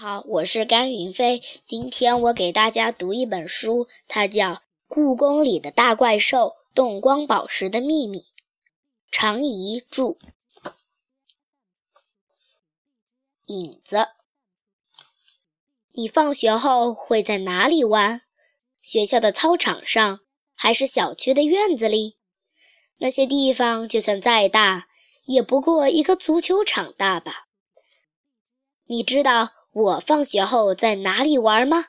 [0.00, 1.42] 好，我是甘云飞。
[1.66, 4.54] 今天我给大家读一本书，它叫
[4.86, 8.20] 《故宫里的大怪兽：动光宝石的秘密》，
[9.10, 10.14] 常怡著。
[13.46, 14.10] 影子，
[15.94, 18.22] 你放学后会在哪里玩？
[18.80, 20.20] 学校的操场上，
[20.54, 22.18] 还是小区的院子里？
[22.98, 24.86] 那些地方就算再大，
[25.24, 27.48] 也不过一个足球场大吧。
[28.84, 29.54] 你知道？
[29.72, 31.86] 我放学后在哪里玩吗？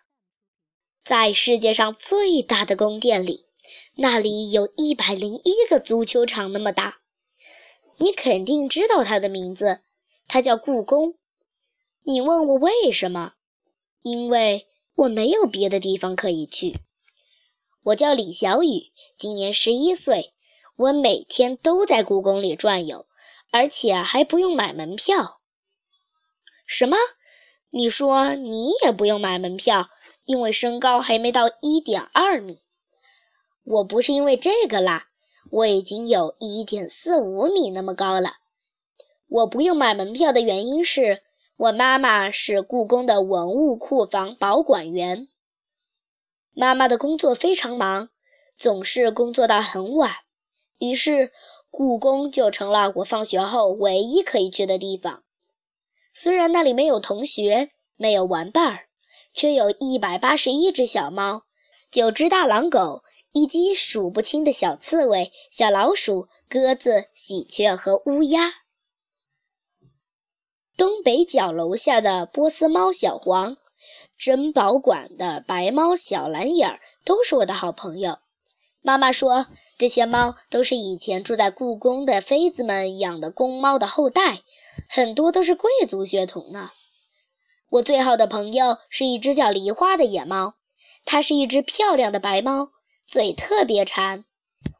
[1.04, 3.46] 在世界上最大的宫殿里，
[3.96, 7.00] 那里有一百零一个足球场那么大。
[7.98, 9.82] 你肯定知道它的名字，
[10.28, 11.16] 它叫故宫。
[12.04, 13.34] 你问我为什么？
[14.02, 16.80] 因为我没有别的地方可以去。
[17.84, 20.34] 我叫李小雨，今年十一岁。
[20.76, 23.06] 我每天都在故宫里转悠，
[23.52, 25.42] 而且还不用买门票。
[26.66, 26.96] 什么？
[27.72, 29.90] 你说你也不用买门票，
[30.26, 32.62] 因为身高还没到一点二米。
[33.64, 35.10] 我不是因为这个啦，
[35.52, 38.38] 我已经有一点四五米那么高了。
[39.28, 41.22] 我不用买门票的原因是
[41.58, 45.28] 我妈妈是故宫的文物库房保管员。
[46.54, 48.10] 妈妈的工作非常忙，
[48.58, 50.12] 总是工作到很晚，
[50.80, 51.32] 于是
[51.70, 55.24] 故宫就成了我放学后唯一可以去的地方。
[56.14, 58.88] 虽然那里没有同学，没有玩伴儿，
[59.34, 61.44] 却有一百八十一只小猫，
[61.92, 68.54] 九只大狼狗，以及数不清的小刺猬、小老鼠、鸽子、喜鹊和乌鸦。
[70.76, 73.58] 东北角楼下的波斯猫小黄，
[74.18, 78.20] 珍宝馆的白猫小蓝眼儿，都是我的好朋友。
[78.82, 84.42] 妈妈说，这些猫都是以前住在故宫的妃子们养的公猫的后代。
[84.88, 86.72] 很多都是贵族血统呢。
[87.70, 90.56] 我最好的朋友是一只叫梨花的野猫，
[91.06, 92.70] 它是一只漂亮的白猫，
[93.06, 94.26] 嘴特别馋。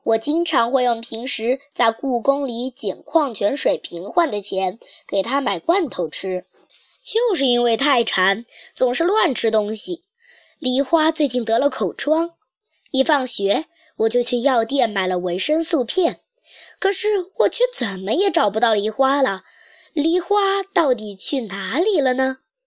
[0.06, 6.46] 我经常会用平时在故宫里捡矿泉水瓶换的钱给它买罐头吃，
[7.04, 10.06] 就是因为太馋，总是乱吃东西。
[10.58, 12.32] 梨花最近得了口疮，
[12.92, 13.66] 一放学
[14.00, 16.22] 我就去药店买了维生素片，
[16.80, 17.08] 可是
[17.40, 19.44] 我却怎么也找不到梨花了。
[19.94, 22.38] 梨花到底去哪里了呢？